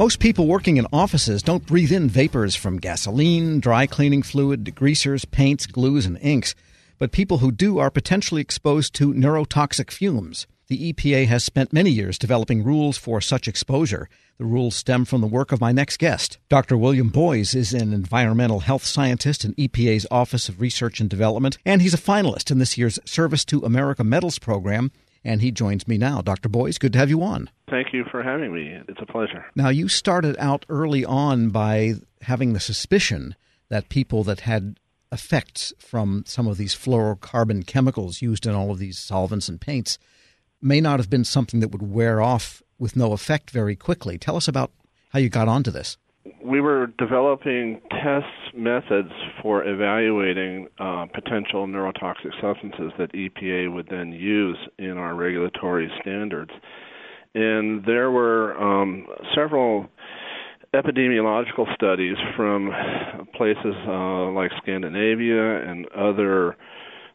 Most 0.00 0.18
people 0.18 0.46
working 0.46 0.78
in 0.78 0.86
offices 0.94 1.42
don't 1.42 1.66
breathe 1.66 1.92
in 1.92 2.08
vapors 2.08 2.56
from 2.56 2.78
gasoline, 2.78 3.60
dry 3.60 3.86
cleaning 3.86 4.22
fluid, 4.22 4.64
degreasers, 4.64 5.30
paints, 5.30 5.66
glues, 5.66 6.06
and 6.06 6.16
inks. 6.22 6.54
But 6.96 7.12
people 7.12 7.36
who 7.36 7.52
do 7.52 7.76
are 7.76 7.90
potentially 7.90 8.40
exposed 8.40 8.94
to 8.94 9.12
neurotoxic 9.12 9.90
fumes. 9.90 10.46
The 10.68 10.90
EPA 10.90 11.26
has 11.26 11.44
spent 11.44 11.74
many 11.74 11.90
years 11.90 12.16
developing 12.16 12.64
rules 12.64 12.96
for 12.96 13.20
such 13.20 13.46
exposure. 13.46 14.08
The 14.38 14.46
rules 14.46 14.74
stem 14.74 15.04
from 15.04 15.20
the 15.20 15.26
work 15.26 15.52
of 15.52 15.60
my 15.60 15.70
next 15.70 15.98
guest. 15.98 16.38
Dr. 16.48 16.78
William 16.78 17.10
Boyes 17.10 17.54
is 17.54 17.74
an 17.74 17.92
environmental 17.92 18.60
health 18.60 18.86
scientist 18.86 19.44
in 19.44 19.52
EPA's 19.56 20.06
Office 20.10 20.48
of 20.48 20.62
Research 20.62 21.00
and 21.00 21.10
Development, 21.10 21.58
and 21.66 21.82
he's 21.82 21.92
a 21.92 21.98
finalist 21.98 22.50
in 22.50 22.58
this 22.58 22.78
year's 22.78 22.98
Service 23.04 23.44
to 23.44 23.66
America 23.66 24.02
Medals 24.02 24.38
program 24.38 24.92
and 25.24 25.42
he 25.42 25.50
joins 25.50 25.86
me 25.86 25.98
now. 25.98 26.20
Dr. 26.22 26.48
Boyes, 26.48 26.78
good 26.78 26.92
to 26.94 26.98
have 26.98 27.10
you 27.10 27.22
on. 27.22 27.50
Thank 27.68 27.92
you 27.92 28.04
for 28.10 28.22
having 28.22 28.52
me. 28.54 28.78
It's 28.88 29.00
a 29.00 29.06
pleasure. 29.06 29.44
Now, 29.54 29.68
you 29.68 29.88
started 29.88 30.36
out 30.38 30.64
early 30.68 31.04
on 31.04 31.50
by 31.50 31.94
having 32.22 32.52
the 32.52 32.60
suspicion 32.60 33.34
that 33.68 33.88
people 33.88 34.24
that 34.24 34.40
had 34.40 34.78
effects 35.12 35.72
from 35.78 36.24
some 36.26 36.46
of 36.46 36.56
these 36.56 36.74
fluorocarbon 36.74 37.66
chemicals 37.66 38.22
used 38.22 38.46
in 38.46 38.54
all 38.54 38.70
of 38.70 38.78
these 38.78 38.98
solvents 38.98 39.48
and 39.48 39.60
paints 39.60 39.98
may 40.62 40.80
not 40.80 41.00
have 41.00 41.10
been 41.10 41.24
something 41.24 41.60
that 41.60 41.68
would 41.68 41.82
wear 41.82 42.20
off 42.20 42.62
with 42.78 42.96
no 42.96 43.12
effect 43.12 43.50
very 43.50 43.76
quickly. 43.76 44.18
Tell 44.18 44.36
us 44.36 44.48
about 44.48 44.72
how 45.10 45.18
you 45.18 45.28
got 45.28 45.48
onto 45.48 45.70
this 45.70 45.96
we 46.44 46.60
were 46.60 46.88
developing 46.98 47.80
test 47.90 48.54
methods 48.54 49.10
for 49.42 49.64
evaluating 49.64 50.68
uh, 50.78 51.06
potential 51.14 51.66
neurotoxic 51.66 52.32
substances 52.40 52.92
that 52.98 53.12
EPA 53.12 53.72
would 53.72 53.88
then 53.90 54.12
use 54.12 54.58
in 54.78 54.98
our 54.98 55.14
regulatory 55.14 55.90
standards. 56.00 56.50
And 57.34 57.84
there 57.84 58.10
were 58.10 58.54
um, 58.60 59.06
several 59.34 59.88
epidemiological 60.74 61.72
studies 61.74 62.16
from 62.36 62.70
places 63.34 63.74
uh, 63.86 64.30
like 64.30 64.50
Scandinavia 64.62 65.68
and 65.68 65.86
other 65.92 66.56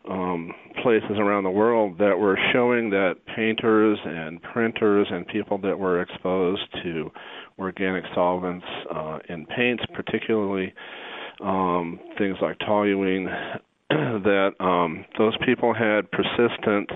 um, 0.10 0.52
places 0.84 1.18
around 1.18 1.44
the 1.44 1.50
world 1.50 1.98
that 1.98 2.18
were 2.18 2.38
showing 2.54 2.90
that 2.92 3.16
painters 3.36 3.98
and 4.04 4.42
printers 4.42 5.08
and 5.10 5.28
people 5.28 5.58
that 5.60 5.78
were 5.78 6.02
exposed 6.02 6.62
to 6.84 7.12
organic 7.58 8.04
solvents 8.14 8.66
uh, 8.94 9.20
in 9.30 9.46
paints, 9.46 9.84
particularly 9.94 10.74
um, 11.42 12.00
things 12.18 12.38
like 12.42 12.58
toluene, 12.60 13.28
that 13.90 14.52
um, 14.60 15.06
those 15.18 15.36
people 15.46 15.74
had 15.74 16.10
persistent 16.12 16.90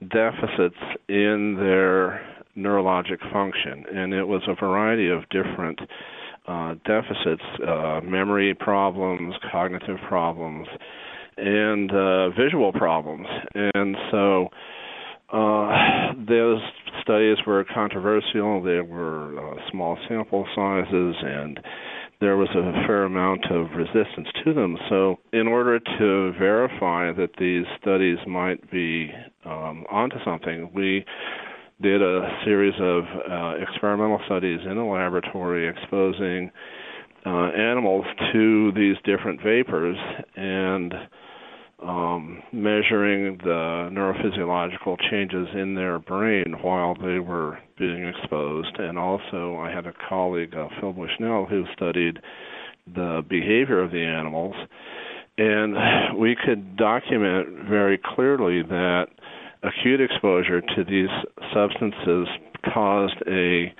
deficits 0.00 0.76
in 1.08 1.56
their 1.58 2.20
neurologic 2.56 3.20
function, 3.32 3.84
and 3.94 4.12
it 4.12 4.24
was 4.24 4.42
a 4.48 4.54
variety 4.54 5.08
of 5.08 5.22
different 5.30 5.80
uh, 6.46 6.74
deficits, 6.84 7.42
uh, 7.66 8.00
memory 8.02 8.54
problems, 8.54 9.34
cognitive 9.50 9.96
problems, 10.08 10.66
and 11.36 11.90
uh, 11.92 12.30
visual 12.30 12.72
problems. 12.72 13.26
And 13.54 13.96
so 14.10 14.48
uh, 15.32 16.12
those 16.28 16.60
studies 17.02 17.36
were 17.46 17.64
controversial. 17.64 18.62
They 18.62 18.80
were 18.80 19.38
uh, 19.38 19.70
small 19.70 19.98
sample 20.08 20.46
sizes, 20.54 21.16
and 21.20 21.60
there 22.20 22.36
was 22.36 22.48
a 22.50 22.86
fair 22.86 23.04
amount 23.04 23.46
of 23.50 23.66
resistance 23.76 24.28
to 24.44 24.54
them. 24.54 24.76
So, 24.88 25.18
in 25.32 25.46
order 25.46 25.78
to 25.78 26.32
verify 26.38 27.12
that 27.12 27.30
these 27.38 27.64
studies 27.80 28.18
might 28.26 28.70
be 28.70 29.10
um, 29.44 29.84
onto 29.90 30.16
something, 30.24 30.70
we 30.74 31.04
did 31.80 32.00
a 32.00 32.38
series 32.44 32.74
of 32.80 33.04
uh, 33.30 33.62
experimental 33.62 34.20
studies 34.26 34.60
in 34.64 34.78
a 34.78 34.88
laboratory 34.88 35.68
exposing 35.68 36.50
uh, 37.26 37.50
animals 37.50 38.04
to 38.32 38.72
these 38.72 38.96
different 39.04 39.42
vapors 39.42 39.96
and 40.36 40.94
um, 41.82 42.42
measuring 42.52 43.38
the 43.38 43.90
neurophysiological 43.92 44.96
changes 45.10 45.48
in 45.54 45.74
their 45.74 45.98
brain 45.98 46.56
while 46.62 46.94
they 46.94 47.18
were 47.18 47.58
being 47.78 48.06
exposed. 48.06 48.76
And 48.78 48.98
also, 48.98 49.56
I 49.56 49.70
had 49.74 49.86
a 49.86 49.92
colleague, 50.08 50.54
uh, 50.54 50.68
Phil 50.80 50.92
Bushnell, 50.92 51.46
who 51.46 51.64
studied 51.74 52.18
the 52.86 53.22
behavior 53.28 53.82
of 53.82 53.90
the 53.90 54.02
animals. 54.02 54.54
And 55.38 56.18
we 56.18 56.36
could 56.36 56.76
document 56.76 57.68
very 57.68 57.98
clearly 57.98 58.62
that 58.62 59.06
acute 59.62 60.00
exposure 60.00 60.60
to 60.60 60.84
these 60.84 61.08
substances 61.54 62.28
caused 62.72 63.22
a 63.26 63.72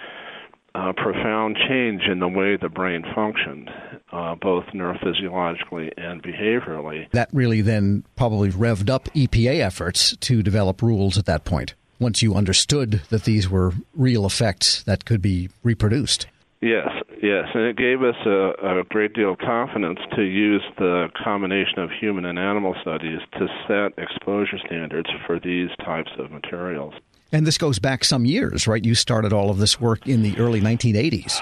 uh, 0.74 0.92
profound 0.96 1.56
change 1.68 2.02
in 2.10 2.18
the 2.18 2.28
way 2.28 2.56
the 2.56 2.68
brain 2.68 3.04
functioned, 3.14 3.68
uh, 4.12 4.34
both 4.36 4.64
neurophysiologically 4.66 5.90
and 5.96 6.22
behaviorally. 6.22 7.10
That 7.10 7.28
really 7.32 7.60
then 7.60 8.04
probably 8.16 8.50
revved 8.50 8.90
up 8.90 9.04
EPA 9.14 9.60
efforts 9.60 10.16
to 10.18 10.42
develop 10.42 10.82
rules 10.82 11.18
at 11.18 11.26
that 11.26 11.44
point, 11.44 11.74
once 11.98 12.22
you 12.22 12.34
understood 12.34 13.02
that 13.10 13.24
these 13.24 13.48
were 13.48 13.72
real 13.94 14.26
effects 14.26 14.82
that 14.84 15.04
could 15.04 15.22
be 15.22 15.48
reproduced. 15.62 16.26
Yes, 16.60 16.88
yes, 17.20 17.46
and 17.54 17.64
it 17.64 17.76
gave 17.76 18.02
us 18.02 18.14
a, 18.24 18.78
a 18.78 18.84
great 18.88 19.14
deal 19.14 19.32
of 19.32 19.38
confidence 19.38 19.98
to 20.14 20.22
use 20.22 20.62
the 20.78 21.08
combination 21.24 21.80
of 21.80 21.90
human 21.90 22.24
and 22.24 22.38
animal 22.38 22.76
studies 22.80 23.18
to 23.32 23.48
set 23.66 24.00
exposure 24.00 24.58
standards 24.64 25.10
for 25.26 25.40
these 25.40 25.70
types 25.84 26.10
of 26.18 26.30
materials. 26.30 26.94
And 27.32 27.46
this 27.46 27.58
goes 27.58 27.80
back 27.80 28.04
some 28.04 28.26
years, 28.26 28.68
right? 28.68 28.84
You 28.84 28.94
started 28.94 29.32
all 29.32 29.50
of 29.50 29.58
this 29.58 29.80
work 29.80 30.06
in 30.06 30.22
the 30.22 30.38
early 30.38 30.60
1980s. 30.60 31.40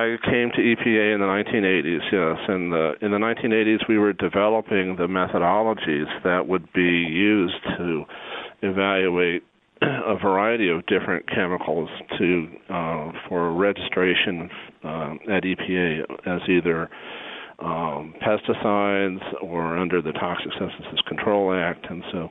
I 0.00 0.16
came 0.24 0.50
to 0.52 0.58
EPA 0.58 1.14
in 1.14 1.20
the 1.20 1.26
1980s, 1.26 2.00
yes. 2.10 2.38
And 2.48 2.72
the, 2.72 2.92
in 3.02 3.10
the 3.10 3.18
1980s, 3.18 3.86
we 3.88 3.98
were 3.98 4.14
developing 4.14 4.96
the 4.96 5.06
methodologies 5.06 6.06
that 6.24 6.48
would 6.48 6.72
be 6.72 6.80
used 6.80 7.62
to 7.76 8.04
evaluate 8.62 9.42
a 9.82 10.16
variety 10.16 10.70
of 10.70 10.86
different 10.86 11.28
chemicals 11.28 11.88
to 12.18 12.48
uh, 12.68 13.12
for 13.28 13.52
registration 13.52 14.48
uh, 14.84 15.14
at 15.30 15.42
EPA 15.44 16.04
as 16.26 16.40
either 16.48 16.88
um, 17.58 18.14
pesticides 18.22 19.20
or 19.42 19.76
under 19.76 20.00
the 20.00 20.12
Toxic 20.12 20.52
Substances 20.58 21.00
Control 21.08 21.54
Act, 21.54 21.86
and 21.90 22.02
so 22.10 22.30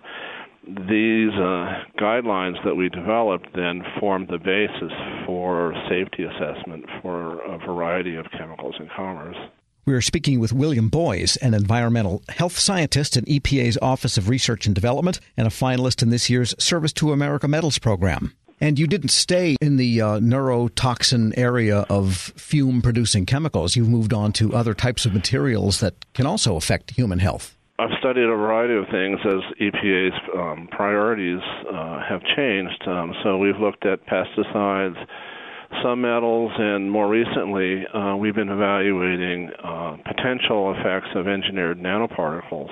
these 0.63 1.33
uh, 1.33 1.83
guidelines 1.97 2.63
that 2.63 2.75
we 2.75 2.89
developed 2.89 3.47
then 3.55 3.83
formed 3.99 4.27
the 4.27 4.37
basis 4.37 4.91
for 5.25 5.73
safety 5.89 6.23
assessment 6.23 6.85
for 7.01 7.41
a 7.41 7.57
variety 7.57 8.15
of 8.15 8.25
chemicals 8.37 8.75
in 8.79 8.89
commerce. 8.95 9.37
We 9.85 9.95
are 9.95 10.01
speaking 10.01 10.39
with 10.39 10.53
William 10.53 10.89
Boyes, 10.89 11.35
an 11.37 11.55
environmental 11.55 12.21
health 12.29 12.59
scientist 12.59 13.17
in 13.17 13.25
EPA's 13.25 13.77
Office 13.81 14.17
of 14.17 14.29
Research 14.29 14.67
and 14.67 14.75
Development 14.75 15.19
and 15.35 15.47
a 15.47 15.49
finalist 15.49 16.03
in 16.03 16.09
this 16.09 16.29
year's 16.29 16.53
Service 16.63 16.93
to 16.93 17.11
America 17.11 17.47
Medals 17.47 17.79
program. 17.79 18.33
And 18.61 18.77
you 18.77 18.87
didn't 18.87 19.09
stay 19.09 19.55
in 19.61 19.77
the 19.77 20.01
uh, 20.01 20.19
neurotoxin 20.19 21.33
area 21.37 21.85
of 21.89 22.33
fume 22.35 22.81
producing 22.81 23.25
chemicals. 23.25 23.75
You've 23.75 23.89
moved 23.89 24.13
on 24.13 24.33
to 24.33 24.53
other 24.53 24.73
types 24.73 25.05
of 25.05 25.13
materials 25.13 25.79
that 25.79 25.95
can 26.13 26.27
also 26.27 26.55
affect 26.55 26.91
human 26.91 27.19
health. 27.19 27.57
I've 27.79 27.97
studied 27.99 28.25
a 28.25 28.35
variety 28.35 28.75
of 28.75 28.85
things 28.91 29.19
as 29.23 29.39
EPA's 29.61 30.19
um, 30.37 30.67
priorities 30.69 31.39
uh, 31.73 32.01
have 32.09 32.21
changed. 32.35 32.83
Um, 32.85 33.13
so 33.23 33.37
we've 33.37 33.57
looked 33.57 33.85
at 33.85 34.05
pesticides, 34.05 34.97
some 35.81 36.01
metals, 36.01 36.51
and 36.57 36.91
more 36.91 37.07
recently, 37.07 37.85
uh, 37.93 38.17
we've 38.17 38.35
been 38.35 38.49
evaluating 38.49 39.49
uh, 39.63 39.95
potential 40.05 40.75
effects 40.77 41.07
of 41.15 41.29
engineered 41.29 41.79
nanoparticles. 41.79 42.69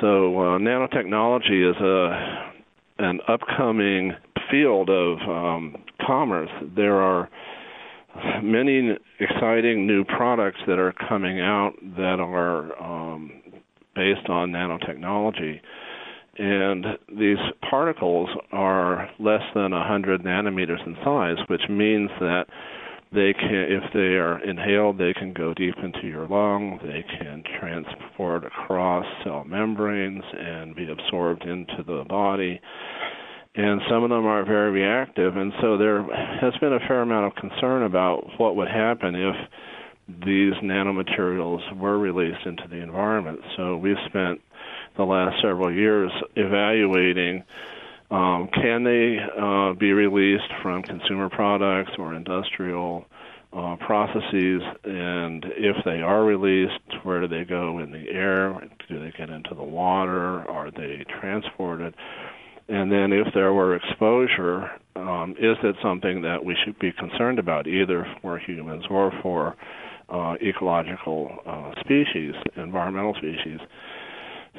So 0.00 0.36
uh, 0.36 0.58
nanotechnology 0.58 1.70
is 1.70 1.76
a 1.76 2.52
an 2.98 3.20
upcoming 3.28 4.12
field 4.50 4.90
of 4.90 5.18
um, 5.28 5.76
commerce. 6.04 6.50
There 6.74 7.00
are 7.00 7.28
many 8.42 8.96
exciting 9.20 9.86
new 9.86 10.04
products 10.04 10.58
that 10.66 10.78
are 10.78 10.92
coming 11.08 11.40
out 11.40 11.72
that 11.96 12.18
are 12.20 12.82
um, 12.82 13.42
based 13.94 14.28
on 14.28 14.50
nanotechnology. 14.50 15.60
And 16.38 16.86
these 17.18 17.38
particles 17.68 18.30
are 18.52 19.10
less 19.18 19.42
than 19.54 19.72
100 19.72 20.22
nanometers 20.22 20.86
in 20.86 20.96
size, 21.04 21.36
which 21.48 21.62
means 21.68 22.10
that 22.20 22.46
they 23.12 23.34
can, 23.34 23.66
if 23.68 23.92
they 23.92 24.16
are 24.16 24.42
inhaled, 24.42 24.96
they 24.96 25.12
can 25.12 25.34
go 25.34 25.52
deep 25.52 25.74
into 25.82 26.08
your 26.08 26.26
lung. 26.26 26.78
They 26.82 27.04
can 27.18 27.42
transport 27.60 28.44
across 28.44 29.04
cell 29.22 29.44
membranes 29.44 30.24
and 30.32 30.74
be 30.74 30.90
absorbed 30.90 31.42
into 31.42 31.82
the 31.86 32.04
body. 32.08 32.58
And 33.54 33.82
some 33.90 34.02
of 34.02 34.08
them 34.08 34.24
are 34.24 34.46
very 34.46 34.70
reactive, 34.70 35.36
and 35.36 35.52
so 35.60 35.76
there 35.76 36.02
has 36.40 36.54
been 36.62 36.72
a 36.72 36.80
fair 36.88 37.02
amount 37.02 37.26
of 37.26 37.34
concern 37.34 37.82
about 37.82 38.24
what 38.38 38.56
would 38.56 38.68
happen 38.68 39.14
if 39.14 39.36
these 40.08 40.54
nanomaterials 40.62 41.76
were 41.76 41.98
released 41.98 42.46
into 42.46 42.66
the 42.68 42.76
environment. 42.76 43.40
So 43.56 43.76
we've 43.76 43.96
spent 44.06 44.40
the 44.96 45.04
last 45.04 45.40
several 45.42 45.72
years 45.72 46.10
evaluating 46.36 47.44
Um, 48.12 48.48
can 48.52 48.84
they 48.84 49.16
uh, 49.40 49.72
be 49.72 49.92
released 49.94 50.52
from 50.62 50.82
consumer 50.82 51.30
products 51.30 51.92
or 51.98 52.14
industrial 52.14 53.06
uh, 53.54 53.76
processes? 53.76 54.60
And 54.84 55.46
if 55.56 55.76
they 55.86 56.02
are 56.02 56.22
released, 56.22 57.04
where 57.04 57.22
do 57.22 57.28
they 57.28 57.44
go 57.44 57.78
in 57.78 57.90
the 57.90 58.10
air? 58.10 58.52
Do 58.88 59.00
they 59.00 59.12
get 59.16 59.30
into 59.30 59.54
the 59.54 59.64
water? 59.64 60.46
Are 60.46 60.70
they 60.70 61.06
transported? 61.20 61.94
And 62.68 62.92
then, 62.92 63.14
if 63.14 63.32
there 63.32 63.54
were 63.54 63.74
exposure, 63.76 64.70
um, 64.94 65.34
is 65.38 65.56
it 65.62 65.76
something 65.82 66.20
that 66.22 66.44
we 66.44 66.54
should 66.64 66.78
be 66.78 66.92
concerned 66.92 67.38
about, 67.38 67.66
either 67.66 68.06
for 68.20 68.38
humans 68.38 68.84
or 68.90 69.10
for 69.22 69.56
uh, 70.12 70.34
ecological 70.42 71.34
uh, 71.46 71.72
species, 71.80 72.34
environmental 72.56 73.14
species? 73.14 73.58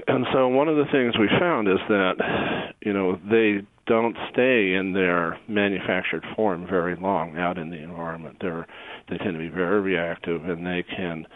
And 0.08 0.26
so, 0.34 0.48
one 0.48 0.68
of 0.68 0.76
the 0.76 0.86
things 0.92 1.14
we 1.20 1.28
found 1.40 1.68
is 1.68 1.78
that, 1.88 2.74
you 2.82 2.94
know, 2.94 3.20
they 3.30 3.62
don't 3.86 4.18
stay 4.32 4.74
in 4.74 4.94
their 4.94 5.38
manufactured 5.48 6.26
form 6.36 6.66
very 6.66 6.96
long 6.96 7.38
out 7.38 7.58
in 7.58 7.70
the 7.70 7.78
environment. 7.78 8.38
They're 8.42 8.66
they 9.10 9.18
tend 9.18 9.34
to 9.34 9.40
be 9.40 9.50
very 9.50 9.82
reactive, 9.82 10.46
and 10.46 10.66
they 10.66 10.84
can 10.84 11.28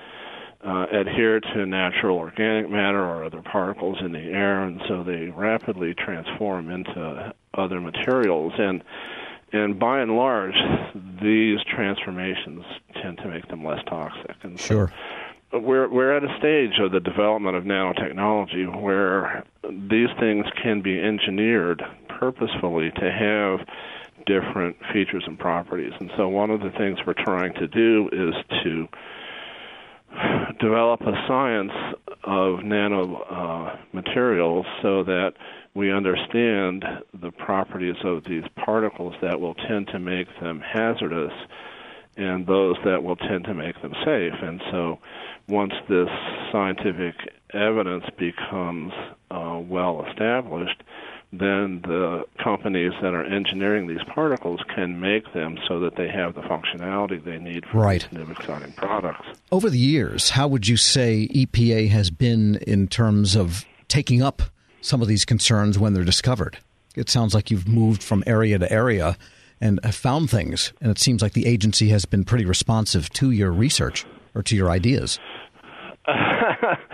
uh, 0.65 0.85
adhere 0.91 1.39
to 1.39 1.65
natural 1.65 2.17
organic 2.17 2.69
matter 2.69 3.03
or 3.03 3.23
other 3.25 3.41
particles 3.41 3.97
in 4.01 4.11
the 4.11 4.19
air, 4.19 4.63
and 4.63 4.81
so 4.87 5.03
they 5.03 5.27
rapidly 5.27 5.93
transform 5.93 6.71
into 6.71 7.33
other 7.53 7.79
materials. 7.79 8.53
And 8.57 8.83
and 9.53 9.79
by 9.79 10.01
and 10.01 10.15
large, 10.15 10.55
these 11.21 11.59
transformations 11.73 12.63
tend 13.01 13.17
to 13.19 13.27
make 13.27 13.47
them 13.47 13.63
less 13.63 13.83
toxic. 13.88 14.35
And 14.44 14.59
sure. 14.59 14.91
So 15.51 15.59
we're 15.59 15.88
we're 15.89 16.15
at 16.15 16.23
a 16.23 16.38
stage 16.38 16.79
of 16.79 16.91
the 16.91 16.99
development 16.99 17.55
of 17.55 17.63
nanotechnology 17.63 18.81
where 18.81 19.45
these 19.63 20.09
things 20.19 20.45
can 20.61 20.81
be 20.81 20.99
engineered 20.99 21.81
purposefully 22.09 22.91
to 22.91 23.11
have 23.11 23.65
different 24.25 24.75
features 24.91 25.23
and 25.25 25.39
properties. 25.39 25.94
And 25.99 26.11
so 26.17 26.27
one 26.27 26.49
of 26.49 26.59
the 26.59 26.71
things 26.71 26.99
we're 27.05 27.13
trying 27.13 27.53
to 27.53 27.67
do 27.67 28.09
is 28.11 28.33
to 28.63 28.88
develop 30.59 31.01
a 31.01 31.13
science 31.27 31.71
of 32.27 32.63
nano 32.63 33.15
uh, 33.24 33.77
materials 33.94 34.65
so 34.81 35.03
that 35.03 35.31
we 35.74 35.91
understand 35.91 36.83
the 37.21 37.31
properties 37.31 37.95
of 38.03 38.24
these 38.25 38.44
particles 38.65 39.13
that 39.21 39.39
will 39.39 39.53
tend 39.53 39.88
to 39.88 40.00
make 40.00 40.27
them 40.41 40.59
hazardous 40.59 41.31
and 42.18 42.45
those 42.45 42.75
that 42.83 43.01
will 43.01 43.15
tend 43.15 43.45
to 43.45 43.53
make 43.53 43.79
them 43.81 43.94
safe. 44.03 44.33
And 44.41 44.62
so 44.71 45.00
once 45.47 45.74
this 45.88 46.09
scientific 46.51 47.15
evidence 47.53 48.03
becomes 48.18 48.91
uh, 49.31 49.62
well 49.63 50.06
established, 50.09 50.83
then 51.33 51.81
the 51.81 52.25
companies 52.41 52.94
that 53.01 53.13
are 53.13 53.24
engineering 53.24 53.88
these 53.88 54.03
particles 54.13 54.62
can 54.74 55.00
make 55.00 55.33
them 55.33 55.57
so 55.68 55.79
that 55.81 55.95
they 55.95 56.07
have 56.07 56.35
the 56.35 56.41
functionality 56.41 57.21
they 57.24 57.38
need 57.38 57.65
for 57.65 57.79
right. 57.79 58.12
new 58.13 58.24
exciting 58.31 58.71
products. 58.74 59.25
Over 59.51 59.69
the 59.69 59.77
years, 59.77 60.31
how 60.31 60.47
would 60.47 60.68
you 60.68 60.77
say 60.77 61.27
EPA 61.33 61.89
has 61.89 62.09
been 62.09 62.56
in 62.68 62.88
terms 62.88 63.35
of 63.35 63.65
taking 63.88 64.21
up 64.21 64.41
some 64.81 65.01
of 65.01 65.07
these 65.07 65.25
concerns 65.25 65.77
when 65.77 65.94
they're 65.94 66.06
discovered? 66.06 66.57
It 66.95 67.09
sounds 67.09 67.33
like 67.33 67.51
you've 67.51 67.68
moved 67.68 68.01
from 68.01 68.23
area 68.25 68.57
to 68.57 68.71
area 68.71 69.18
and 69.59 69.80
have 69.83 69.95
found 69.95 70.30
things, 70.30 70.71
and 70.81 70.91
it 70.91 71.00
seems 71.00 71.21
like 71.21 71.33
the 71.33 71.45
agency 71.45 71.89
has 71.89 72.06
been 72.06 72.23
pretty 72.23 72.45
responsive 72.45 73.09
to 73.12 73.31
your 73.31 73.51
research 73.51 74.06
or 74.33 74.44
to 74.44 74.56
your 74.56 74.69
ideas. 74.69 75.19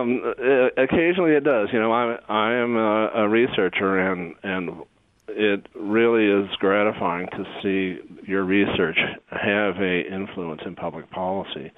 Um, 0.00 0.22
uh, 0.24 0.82
occasionally 0.82 1.32
it 1.32 1.44
does. 1.44 1.68
You 1.72 1.80
know, 1.80 1.92
I 1.92 2.18
I 2.28 2.54
am 2.54 2.76
a, 2.76 3.10
a 3.14 3.28
researcher, 3.28 3.98
and 3.98 4.34
and 4.42 4.82
it 5.28 5.66
really 5.74 6.26
is 6.26 6.48
gratifying 6.58 7.28
to 7.28 7.44
see 7.62 8.00
your 8.26 8.44
research 8.44 8.98
have 9.30 9.76
a 9.76 10.12
influence 10.12 10.62
in 10.66 10.74
public 10.74 11.10
policy. 11.10 11.72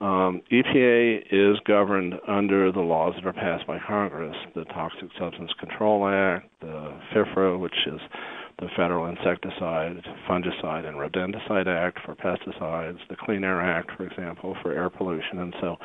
Um, 0.00 0.42
EPA 0.52 1.24
is 1.32 1.58
governed 1.66 2.14
under 2.28 2.70
the 2.70 2.80
laws 2.80 3.14
that 3.16 3.26
are 3.26 3.32
passed 3.32 3.66
by 3.66 3.80
Congress, 3.80 4.36
the 4.54 4.64
Toxic 4.66 5.08
Substance 5.18 5.50
Control 5.58 6.06
Act, 6.06 6.48
the 6.60 6.94
FIFRA, 7.12 7.58
which 7.58 7.74
is 7.86 8.00
the 8.60 8.68
Federal 8.76 9.06
Insecticide, 9.06 10.04
Fungicide, 10.28 10.86
and 10.86 10.96
Rodenticide 10.98 11.66
Act 11.66 11.98
for 12.04 12.14
pesticides, 12.14 12.98
the 13.08 13.16
Clean 13.16 13.42
Air 13.42 13.60
Act, 13.60 13.90
for 13.96 14.06
example, 14.06 14.56
for 14.62 14.72
air 14.72 14.88
pollution, 14.88 15.40
and 15.40 15.54
so 15.60 15.76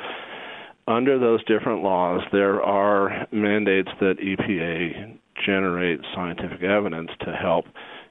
under 0.88 1.18
those 1.19 1.44
different 1.45 1.83
laws, 1.83 2.21
there 2.31 2.62
are 2.62 3.27
mandates 3.31 3.89
that 4.00 4.18
EPA 4.19 5.18
generate 5.45 6.01
scientific 6.13 6.62
evidence 6.63 7.12
to 7.21 7.33
help 7.33 7.65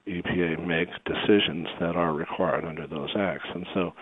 EPA 0.07 0.65
make 0.67 0.89
decisions 1.05 1.69
that 1.81 1.97
are 1.97 2.13
required 2.13 2.65
under 2.65 2.87
those 2.87 3.11
acts. 3.17 3.47
And 3.55 3.67
so 3.73 3.93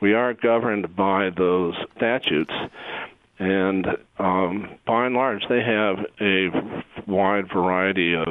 we 0.00 0.12
are 0.12 0.34
governed 0.34 0.94
by 0.94 1.30
those 1.30 1.74
statutes. 1.96 2.52
And 3.38 3.86
um, 4.18 4.78
by 4.86 5.06
and 5.06 5.14
large, 5.14 5.42
they 5.48 5.62
have 5.62 5.98
a 6.20 6.48
wide 7.06 7.48
variety 7.52 8.14
of 8.14 8.26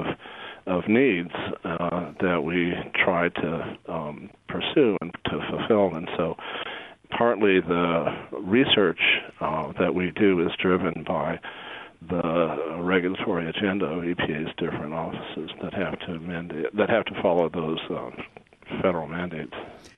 of 0.67 0.87
needs 0.87 1.29
uh, 1.63 2.11
that 2.21 2.43
we 2.43 2.73
try 2.95 3.29
to 3.29 3.77
um, 3.87 4.29
pursue 4.47 4.97
and 4.99 5.13
to 5.25 5.39
fulfill. 5.49 5.95
And 5.95 6.09
so 6.17 6.35
partly 7.17 7.59
the 7.61 8.05
research 8.31 8.99
uh, 9.39 9.71
that 9.79 9.93
we 9.93 10.11
do 10.11 10.45
is 10.45 10.51
driven 10.61 11.03
by 11.07 11.39
the 12.09 12.77
regulatory 12.81 13.49
agenda 13.49 13.85
of 13.85 14.03
EPA's 14.03 14.53
different 14.57 14.93
offices 14.93 15.49
that 15.61 15.73
have 15.73 15.99
to 15.99 16.19
mandate, 16.19 16.75
that 16.75 16.89
have 16.89 17.05
to 17.05 17.21
follow 17.21 17.49
those 17.49 17.79
uh, 17.89 18.11
federal 18.81 19.07
mandates. 19.07 19.53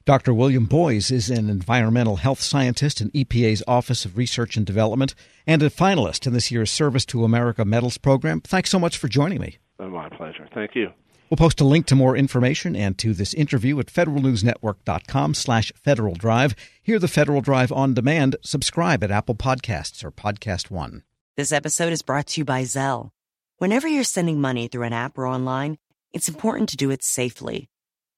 Dr. 0.05 0.33
William 0.33 0.65
Boyes 0.65 1.11
is 1.11 1.29
an 1.29 1.49
environmental 1.49 2.17
health 2.17 2.39
scientist 2.39 3.01
in 3.01 3.11
EPA's 3.11 3.61
Office 3.67 4.05
of 4.05 4.17
Research 4.17 4.55
and 4.55 4.65
Development 4.65 5.13
and 5.45 5.61
a 5.61 5.69
finalist 5.69 6.25
in 6.25 6.33
this 6.33 6.49
year's 6.49 6.71
Service 6.71 7.05
to 7.07 7.25
America 7.25 7.65
Medals 7.65 7.97
program. 7.97 8.39
Thanks 8.41 8.69
so 8.69 8.79
much 8.79 8.97
for 8.97 9.07
joining 9.07 9.41
me. 9.41 9.57
My 9.79 10.09
pleasure. 10.09 10.47
Thank 10.53 10.75
you. 10.75 10.91
We'll 11.29 11.37
post 11.37 11.59
a 11.59 11.65
link 11.65 11.85
to 11.87 11.95
more 11.95 12.15
information 12.15 12.75
and 12.75 12.97
to 12.99 13.13
this 13.13 13.33
interview 13.33 13.79
at 13.79 13.87
federalnewsnetwork.com 13.87 15.33
slash 15.33 15.73
Federal 15.75 16.15
Drive. 16.15 16.55
Hear 16.81 16.99
the 16.99 17.09
Federal 17.09 17.41
Drive 17.41 17.71
on 17.71 17.93
demand. 17.93 18.37
Subscribe 18.43 19.03
at 19.03 19.11
Apple 19.11 19.35
Podcasts 19.35 20.03
or 20.05 20.11
Podcast 20.11 20.71
One. 20.71 21.03
This 21.35 21.51
episode 21.51 21.91
is 21.91 22.01
brought 22.01 22.27
to 22.27 22.41
you 22.41 22.45
by 22.45 22.63
Zelle. 22.63 23.11
Whenever 23.57 23.87
you're 23.87 24.03
sending 24.03 24.39
money 24.39 24.67
through 24.67 24.83
an 24.83 24.93
app 24.93 25.17
or 25.17 25.27
online, 25.27 25.77
it's 26.13 26.29
important 26.29 26.69
to 26.69 26.77
do 26.77 26.91
it 26.91 27.03
safely. 27.03 27.69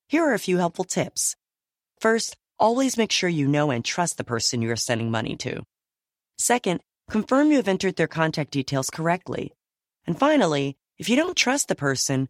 Here 0.08 0.24
are 0.24 0.34
a 0.34 0.40
few 0.40 0.58
helpful 0.58 0.86
tips. 0.86 1.36
First, 2.00 2.38
always 2.60 2.98
make 2.98 3.12
sure 3.12 3.30
you 3.30 3.48
know 3.48 3.72
and 3.72 3.84
trust 3.84 4.18
the 4.18 4.24
person 4.24 4.62
you 4.62 4.72
are 4.72 4.76
sending 4.76 5.10
money 5.10 5.36
to. 5.38 5.64
Second, 6.38 6.82
confirm 7.10 7.50
you 7.50 7.58
have 7.58 7.68
entered 7.68 7.96
their 7.96 8.08
contact 8.08 8.52
details 8.52 8.90
correctly. 8.90 9.52
And 10.06 10.18
finally, 10.18 10.78
if 10.98 11.10
you 11.10 11.16
don't 11.16 11.36
trust 11.36 11.68
the 11.68 11.76
person, 11.76 12.30